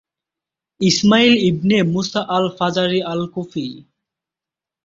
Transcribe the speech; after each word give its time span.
ইসমাইল 0.81 1.33
ইবনে 1.49 1.77
মুসা 1.93 2.21
আল-ফাজারি 2.29 2.99
আল-কুফি 3.03 3.67